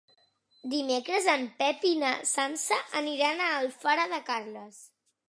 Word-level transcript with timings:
Dimecres 0.69 1.27
en 1.33 1.43
Pep 1.59 1.85
i 1.89 1.91
na 2.05 2.13
Sança 2.31 2.79
aniran 3.03 3.45
a 3.49 3.51
Alfara 3.59 4.07
de 4.15 4.21
Carles. 4.31 4.81